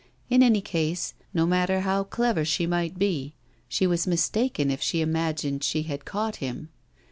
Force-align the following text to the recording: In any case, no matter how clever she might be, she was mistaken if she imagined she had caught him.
In 0.31 0.41
any 0.41 0.61
case, 0.61 1.13
no 1.31 1.45
matter 1.45 1.81
how 1.81 2.03
clever 2.05 2.43
she 2.43 2.65
might 2.65 2.97
be, 2.97 3.35
she 3.67 3.85
was 3.85 4.07
mistaken 4.07 4.71
if 4.71 4.81
she 4.81 4.99
imagined 4.99 5.63
she 5.63 5.83
had 5.83 6.05
caught 6.05 6.37
him. 6.37 6.69